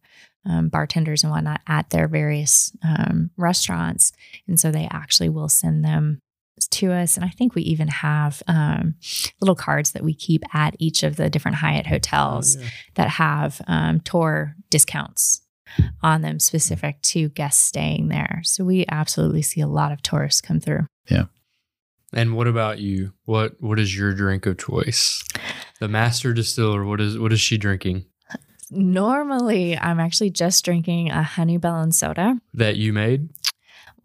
[0.46, 4.14] um, bartenders and whatnot at their various um, restaurants.
[4.48, 6.22] And so they actually will send them
[6.68, 8.96] to us and i think we even have um,
[9.42, 12.70] little cards that we keep at each of the different hyatt hotels Oh, yeah.
[12.96, 15.42] that have um, tour discounts
[16.02, 18.42] on them specific to guests staying there.
[18.44, 20.88] So we absolutely see a lot of tourists come through.
[21.10, 21.26] Yeah.
[22.12, 23.14] And what about you?
[23.26, 25.24] What What is your drink of choice?
[25.80, 26.84] The master distiller.
[26.86, 28.06] What is What is she drinking
[28.72, 32.40] Normally, I'm actually just drinking a honey melon soda.
[32.54, 33.30] that you made?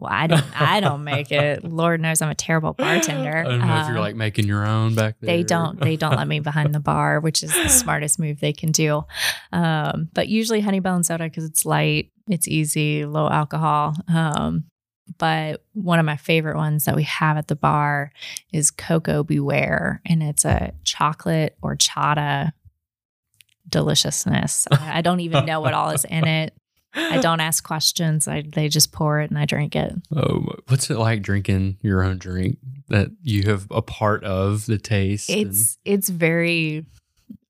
[0.05, 1.63] Well, I don't, I don't make it.
[1.81, 3.37] Lord knows I'm a terrible bartender.
[3.37, 5.27] I don't know if you're Um, like making your own back there.
[5.27, 8.53] they don't they don't let me behind the bar which is the smartest move they
[8.53, 9.03] can do
[9.51, 14.65] um, but usually honey bell and soda because it's light it's easy low alcohol um,
[15.17, 18.11] but one of my favorite ones that we have at the bar
[18.51, 22.51] is cocoa beware and it's a chocolate horchata
[23.67, 26.53] deliciousness I don't even know what all is in it
[26.95, 30.89] i don't ask questions I, they just pour it and i drink it Oh, what's
[30.89, 32.57] it like drinking your own drink
[32.89, 35.29] that you have a part of the taste?
[35.29, 36.85] and- it's it's very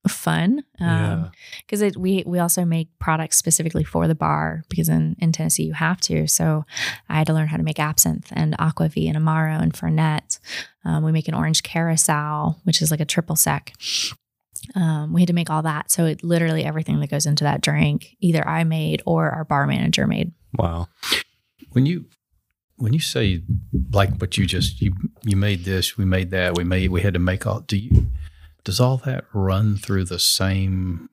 [0.07, 1.13] fun yeah.
[1.13, 1.31] um
[1.67, 5.73] because we we also make products specifically for the bar because in in Tennessee you
[5.73, 6.63] have to so
[7.09, 10.37] I had to learn how to make absinthe and aquavit and amaro and fernet
[10.83, 13.73] um, we make an orange carousel which is like a triple sec
[14.75, 17.61] um, we had to make all that so it literally everything that goes into that
[17.61, 20.87] drink either I made or our bar manager made Wow.
[21.71, 22.05] when you
[22.77, 23.41] when you say
[23.91, 27.13] like what you just you you made this we made that we made we had
[27.13, 28.07] to make all do you
[28.63, 31.09] does all that run through the same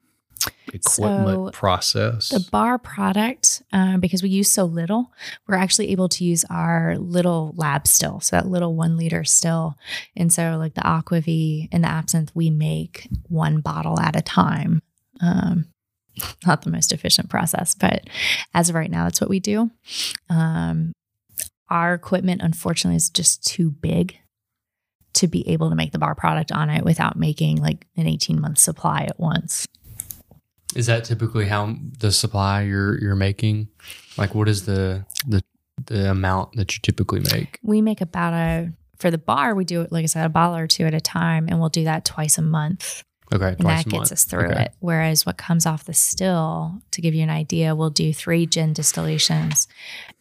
[0.72, 5.12] equipment So, process The bar product, um, because we use so little,
[5.46, 9.76] we're actually able to use our little lab still, so that little one liter still.
[10.16, 14.83] And so, like the Aquavit and the absinthe, we make one bottle at a time.
[15.20, 15.66] Um,
[16.46, 18.09] not the most efficient process, but
[18.55, 19.70] as of right now, that's what we do.
[20.28, 20.92] Um,
[21.68, 24.18] our equipment, unfortunately, is just too big
[25.14, 28.40] to be able to make the bar product on it without making like an 18
[28.40, 29.66] month supply at once.
[30.74, 33.68] Is that typically how the supply you're you're making?
[34.16, 35.42] Like, what is the the
[35.87, 37.58] the amount that you typically make?
[37.62, 40.54] we make about a for the bar we do it like i said a bottle
[40.56, 43.02] or two at a time and we'll do that twice a month
[43.35, 44.12] Okay, and that gets month.
[44.12, 44.64] us through Okay.
[44.64, 48.46] it whereas what comes off the still to give you an idea we'll do three
[48.46, 49.66] gin distillations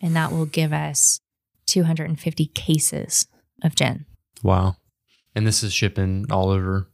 [0.01, 1.19] and that will give us
[1.67, 3.27] 250 cases
[3.63, 4.05] of gin
[4.41, 4.77] Wow.
[5.35, 6.89] And this is shipping all over.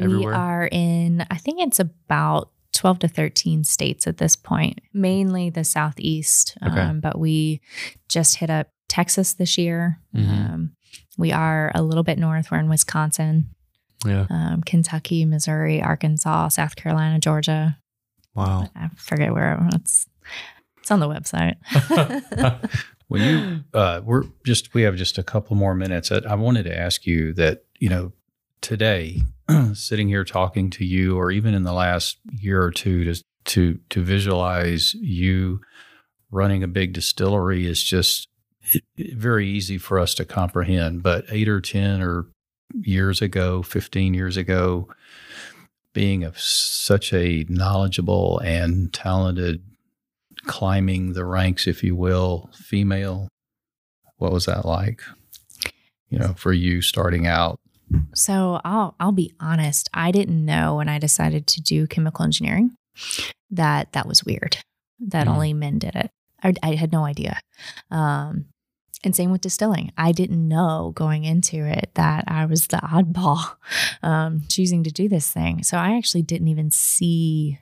[0.00, 0.28] Everywhere?
[0.28, 5.50] we are in i think it's about 12 to 13 states at this point mainly
[5.50, 6.80] the southeast Okay.
[6.80, 7.60] um, but we
[8.08, 10.28] just hit up texas this year Mhm.
[10.52, 10.70] um,
[11.18, 13.50] we are a little bit north we're in wisconsin
[14.06, 14.26] Yeah.
[14.30, 17.76] um, Kentucky, Missouri, Arkansas, South Carolina, Georgia.
[18.34, 18.66] Wow.
[18.74, 20.06] I forget where it's.
[20.78, 21.56] It's on the website.
[23.08, 26.62] when you uh, we're just we have just a couple more minutes I, I wanted
[26.64, 28.12] to ask you that you know
[28.62, 29.20] today
[29.74, 33.78] sitting here talking to you or even in the last year or two to to
[33.88, 35.60] to visualize you
[36.30, 38.28] running a big distillery is just
[38.96, 42.26] very easy for us to comprehend but 8 or 10 or
[42.82, 44.88] years ago 15 years ago
[45.92, 49.62] being of such a knowledgeable and talented
[50.46, 53.28] climbing the ranks, if you will, female.
[54.16, 55.02] What was that like?
[56.08, 57.59] You know, for you starting out.
[58.14, 59.88] So I'll I'll be honest.
[59.94, 62.72] I didn't know when I decided to do chemical engineering
[63.50, 64.58] that that was weird.
[65.00, 65.30] That Mhm.
[65.30, 66.10] only men did it.
[66.42, 67.38] I, I had no idea.
[67.90, 68.46] Um,
[69.02, 69.92] and same with distilling.
[69.96, 73.56] I didn't know going into it that I was the oddball
[74.02, 75.62] um, choosing to do this thing.
[75.62, 77.58] So I actually didn't even see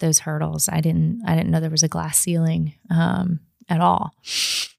[0.00, 0.68] those hurdles.
[0.68, 1.22] I didn't.
[1.26, 4.12] I didn't know there was a glass ceiling um, at all.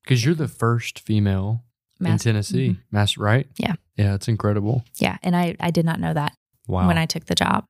[0.04, 1.64] Because you're the first female
[2.06, 2.78] in Mas- Tennessee, Mhm.
[2.92, 3.48] Mass, right?
[3.58, 3.76] Yeah.
[3.98, 4.84] Yeah, it's incredible.
[5.00, 6.34] Yeah, and I I did not know that.
[6.68, 6.88] Wow.
[6.88, 7.66] when I took the job.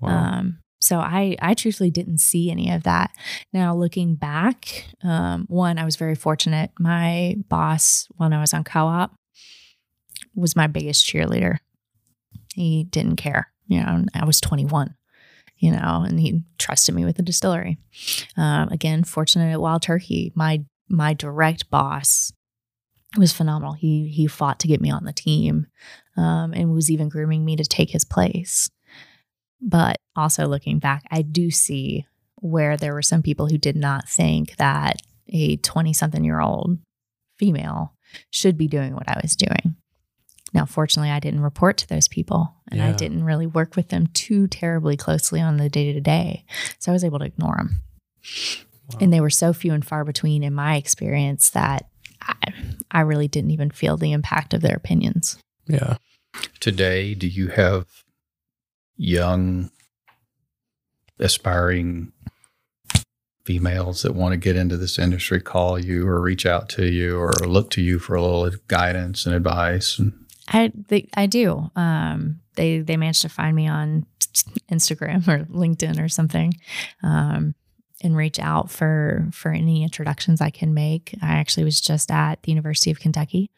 [0.00, 0.08] wow.
[0.38, 3.10] Um, so I, I truthfully didn't see any of that.
[3.52, 6.70] Now looking back, um, one, I was very fortunate.
[6.78, 9.14] My boss, when I was on co-op,
[10.34, 11.58] was my biggest cheerleader.
[12.54, 13.50] He didn't care.
[13.66, 14.94] You know, I was 21,
[15.58, 17.76] you know, and he trusted me with the distillery.
[18.36, 20.32] Um, again, fortunate at Wild Turkey.
[20.34, 22.32] My my direct boss
[23.16, 23.72] was phenomenal.
[23.72, 25.66] He he fought to get me on the team,
[26.16, 28.70] um, and was even grooming me to take his place.
[29.60, 32.06] But also looking back, I do see
[32.36, 34.96] where there were some people who did not think that
[35.28, 36.78] a 20 something year old
[37.36, 37.94] female
[38.30, 39.76] should be doing what I was doing.
[40.54, 44.06] Now, fortunately, I didn't report to those people and I didn't really work with them
[44.08, 46.44] too terribly closely on the day to day.
[46.78, 47.82] So I was able to ignore them.
[48.88, 48.98] Wow.
[49.02, 51.87] And they were so few and far between in my experience that
[52.22, 52.54] I,
[52.90, 55.38] I really didn't even feel the impact of their opinions.
[55.66, 55.96] yeah.
[56.60, 57.86] Today, do you have
[58.96, 59.70] young,
[61.18, 62.12] aspiring
[63.44, 67.18] females that want to get into this industry call you or reach out to you
[67.18, 69.98] or look to you for a little guidance and advice?
[69.98, 70.12] And
[70.48, 71.70] I they, I do.
[71.74, 74.04] Um, they they managed to find me on
[74.70, 76.52] Instagram or LinkedIn or something,
[77.02, 77.54] um,
[78.02, 81.14] and reach out for for any introductions I can make.
[81.22, 83.50] I actually was just at the University of Kentucky,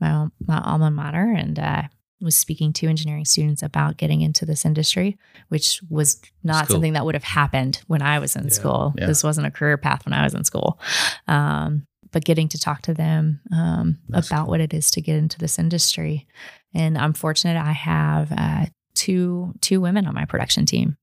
[0.00, 1.82] my my alma mater, and uh,
[2.20, 5.18] was speaking to engineering students about getting into this industry,
[5.48, 6.74] which was not cool.
[6.74, 8.50] something that would have happened when I was in Yeah.
[8.50, 8.94] school.
[8.96, 9.06] Yeah.
[9.06, 10.78] This wasn't a career path when I was in school.
[11.26, 14.50] Um, but getting to talk to them um, about cool.
[14.50, 16.26] what it is to get into this industry,
[16.74, 20.96] and I'm fortunate I have uh, two two women on my production team,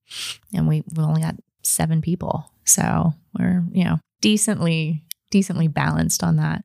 [0.53, 6.38] and we we only got seven people, so we're you know decently decently balanced on
[6.38, 6.63] that.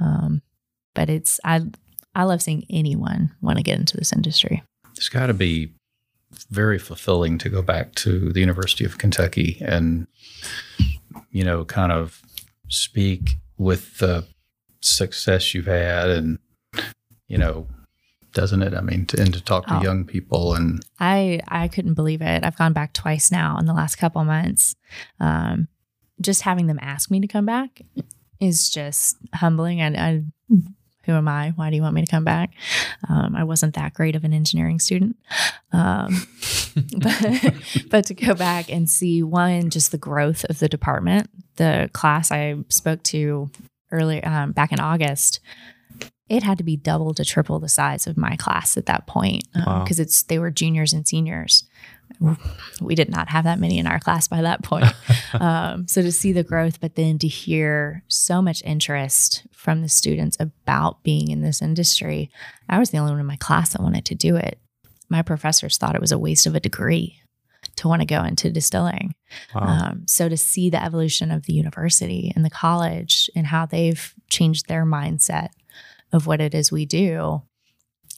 [0.00, 0.42] Um,
[0.94, 1.62] but it's I
[2.14, 4.62] I love seeing anyone want to get into this industry.
[4.96, 5.72] it's got to be
[6.50, 10.06] very fulfilling to go back to the University of Kentucky and,
[11.30, 12.22] you know, kind of
[12.68, 14.26] speak with the
[14.80, 16.38] success you've had and,
[17.28, 17.66] you know,
[18.34, 18.74] doesn't it?
[18.74, 19.82] I mean, to, and to talk to Oh.
[19.82, 22.44] young people and I I couldn't believe it.
[22.44, 24.76] I've gone back twice now in the last couple months.
[25.20, 25.68] Um,
[26.20, 27.80] just having them ask me to come back
[28.40, 29.80] is just humbling.
[29.80, 30.22] And I,
[31.06, 31.50] who am I?
[31.56, 32.52] Why do you want me to come back?
[33.08, 35.16] Um, I wasn't that great of an engineering student,
[35.72, 36.26] um,
[36.98, 37.54] but
[37.90, 41.28] but to go back and see one just the growth of the department.
[41.56, 43.50] The class I spoke to
[43.92, 45.40] earlier um, back in August
[46.28, 49.44] it had to be double to triple the size of my class at that point
[49.54, 49.82] Wow.
[49.82, 51.64] because it's they were juniors and seniors.
[52.80, 54.86] We did not have that many in our class by that point.
[55.34, 59.88] um, so to see the growth, but then to hear so much interest from the
[59.88, 62.30] students about being in this industry,
[62.68, 64.58] I was the only one in my class that wanted to do it.
[65.08, 67.18] My professors thought it was a waste of a degree
[67.76, 69.14] to want to go into distilling.
[69.54, 69.62] Wow.
[69.62, 74.14] Um, so to see the evolution of the university and the college and how they've
[74.30, 75.48] changed their mindset
[76.14, 77.42] of what it is we do,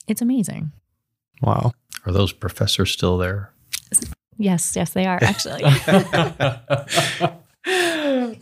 [0.06, 0.70] it's amazing.
[1.42, 1.72] wow.
[2.04, 3.52] are those professors still there?
[4.38, 5.62] Yes, yes, they are actually.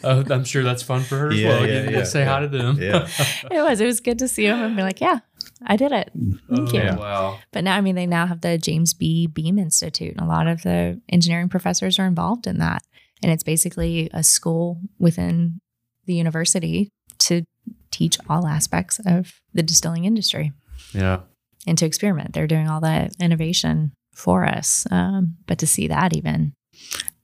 [0.07, 1.61] Oh, I'm sure that's fun for her as Yeah, well.
[1.67, 2.77] yeah, Get to yeah, say hi to them.
[2.79, 3.09] Yeah.
[3.51, 3.81] it was.
[3.81, 5.21] It was good to see them and be like, yeah,
[5.65, 6.11] I did it.
[6.51, 6.99] Oh, Thank oh, you.
[7.01, 7.39] Wow.
[7.51, 9.27] But now, I mean, they now have the James B.
[9.27, 12.83] Beam Institute, and a lot of the engineering professors are involved in that.
[13.23, 15.61] And it's basically a school within
[16.05, 16.91] the university
[17.21, 17.45] to
[17.91, 20.53] teach all aspects of the distilling industry.
[20.93, 21.21] Yeah.
[21.67, 22.35] and to experiment.
[22.35, 24.87] They're doing all that innovation for us.
[24.91, 26.53] Um, but to see that even,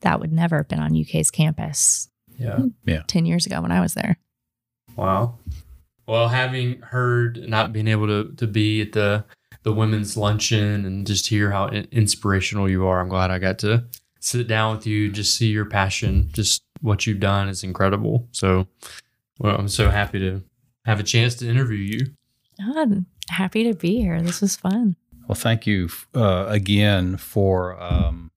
[0.01, 2.59] that would never have been on UK's campus Yeah.
[2.87, 3.03] Yeah.
[3.07, 4.17] 10 years ago when I was there.
[4.97, 5.39] Wow.
[6.07, 9.25] Well, having heard not being able to to be at the
[9.63, 13.59] the women's luncheon and just hear how in- inspirational you are, I'm glad I got
[13.61, 13.85] to
[14.21, 18.27] sit down with you, just see your passion, just what you've done is incredible.
[18.33, 18.67] So,
[19.41, 20.43] well, I'm so happy to
[20.85, 22.07] have a chance to interview you.
[22.59, 24.21] God, happy to be here.
[24.23, 24.97] This was fun.
[25.27, 28.31] Well, thank you uh, again for um,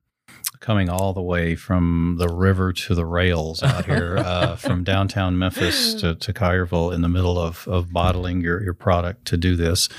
[0.60, 5.38] coming all the way from the river to the rails out here, uh, from downtown
[5.38, 9.56] Memphis to, to Collierville in the middle of, of bottling your, your product to do
[9.56, 9.89] this.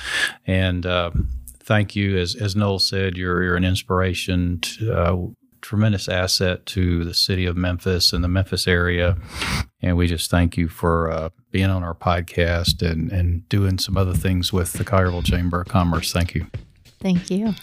[0.46, 1.28] And um
[1.64, 2.18] thank you.
[2.18, 5.16] As, as Noel said, you're, you're an inspiration, to, uh,
[5.64, 9.16] tremendous asset to the city of Memphis and the Memphis area.
[9.80, 13.96] And we just thank you for uh, being on our podcast and, and doing some
[13.96, 16.12] other things with the Collierville Chamber of Commerce.
[16.12, 16.46] Thank you.
[17.00, 17.54] Thank you.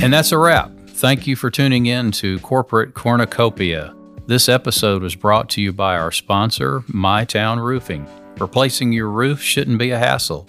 [0.00, 0.70] And that's a wrap.
[0.90, 3.92] Thank you for tuning in to Corporate Cornucopia.
[4.26, 8.06] This episode was brought to you by our sponsor, My Town Roofing.
[8.38, 10.46] Replacing your roof shouldn't be a hassle.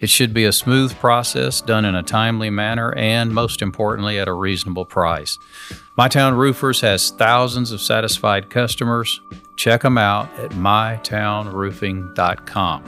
[0.00, 4.28] It should be a smooth process done in a timely manner and, most importantly, at
[4.28, 5.38] a reasonable price.
[5.96, 9.20] My Town Roofers has thousands of satisfied customers.
[9.56, 12.84] Check them out at mytownroofing.com.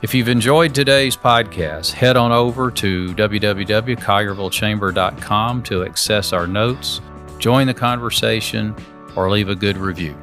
[0.00, 7.02] If you've enjoyed today's podcast, head on over to www.colliervillechamber.com to access our notes,
[7.38, 8.74] join the conversation,
[9.14, 10.16] or leave a good review.